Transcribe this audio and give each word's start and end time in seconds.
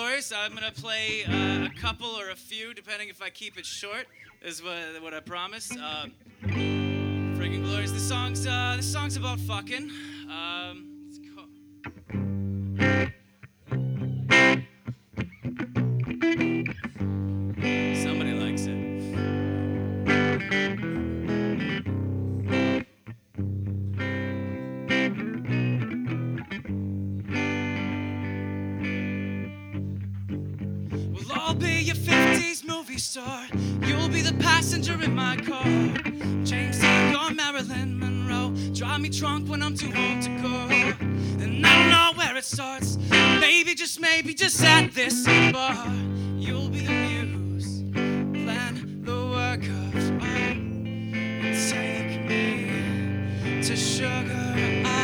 Glorious. 0.00 0.32
I'm 0.32 0.54
gonna 0.54 0.72
play 0.72 1.24
uh, 1.24 1.66
a 1.66 1.70
couple 1.78 2.08
or 2.08 2.30
a 2.30 2.34
few, 2.34 2.72
depending 2.72 3.10
if 3.10 3.20
I 3.20 3.28
keep 3.28 3.58
it 3.58 3.66
short. 3.66 4.06
Is 4.40 4.62
what, 4.62 4.74
what 5.02 5.12
I 5.12 5.20
promised. 5.20 5.72
Um, 5.72 6.14
Freaking 6.42 7.62
Glorious. 7.62 7.92
This 7.92 8.08
song's 8.08 8.46
uh, 8.46 8.76
this 8.78 8.90
song's 8.90 9.18
about 9.18 9.38
fucking. 9.40 9.90
Um, 10.30 10.99
be 31.60 31.82
your 31.82 31.96
50s 31.96 32.66
movie 32.66 32.98
star. 32.98 33.46
You'll 33.82 34.08
be 34.08 34.22
the 34.22 34.34
passenger 34.40 34.94
in 35.02 35.14
my 35.14 35.36
car. 35.36 35.64
James 36.42 36.78
Dean 36.78 37.14
or 37.14 37.30
Marilyn 37.30 37.98
Monroe. 37.98 38.54
Drive 38.72 39.00
me 39.00 39.10
drunk 39.10 39.48
when 39.48 39.62
I'm 39.62 39.74
too 39.76 39.92
old 39.94 40.22
to 40.22 40.30
go. 40.40 40.56
And 41.42 41.66
I 41.66 41.78
don't 41.78 41.90
know 41.90 42.12
where 42.16 42.36
it 42.36 42.44
starts. 42.44 42.96
Maybe, 43.40 43.74
just 43.74 44.00
maybe, 44.00 44.32
just 44.32 44.62
at 44.64 44.92
this 44.92 45.26
bar. 45.52 45.86
You'll 46.36 46.70
be 46.70 46.80
the 46.80 46.92
muse. 46.92 47.82
Plan 47.92 49.02
the 49.04 49.26
work 49.36 49.62
of 49.62 50.12
art. 50.22 50.60
Take 51.68 52.26
me 52.26 53.62
to 53.62 53.76
Sugar 53.76 54.54
Island. 54.86 54.99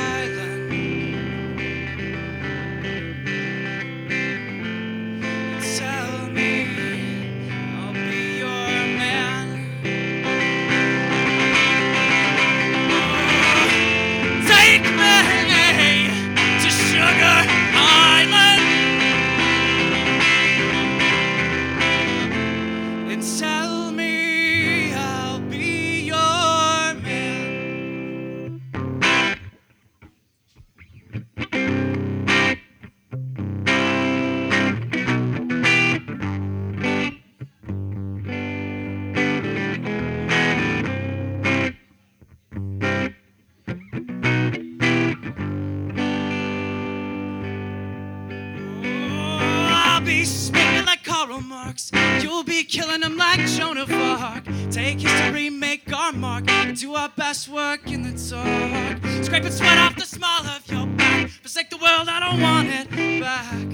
Be 50.17 50.25
spitting 50.25 50.87
like 50.87 51.05
Karl 51.05 51.41
Marx. 51.43 51.91
You'll 52.23 52.43
be 52.43 52.65
killing 52.65 53.03
them 53.03 53.19
like 53.19 53.41
Joan 53.41 53.77
of 53.77 53.93
Arc. 53.93 54.45
Take 54.71 55.01
history, 55.01 55.51
make 55.51 55.93
our 55.93 56.13
mark, 56.13 56.49
and 56.49 56.75
do 56.75 56.95
our 56.95 57.11
best 57.11 57.49
work 57.51 57.87
in 57.93 58.03
the 58.03 58.15
dark. 58.31 59.25
Scraping 59.25 59.51
sweat 59.51 59.79
off 59.79 59.95
the 59.97 60.07
small 60.07 60.43
of 60.47 60.63
your 60.71 60.87
back. 60.87 61.29
Forsake 61.29 61.69
the 61.69 61.77
world, 61.77 62.09
I 62.09 62.21
don't 62.21 62.41
want 62.41 62.69
it 62.69 63.21
back. 63.21 63.66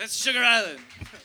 That's 0.00 0.16
Sugar 0.16 0.42
Island. 0.42 0.78